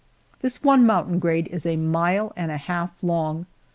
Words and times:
This 0.39 0.63
one 0.63 0.83
mountain 0.87 1.19
grade 1.19 1.47
is 1.51 1.63
a 1.63 1.75
mile 1.75 2.33
and 2.35 2.49
a 2.49 2.57
half 2.57 2.89
long. 3.03 3.45